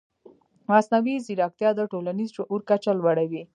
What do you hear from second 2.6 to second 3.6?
کچه لوړوي.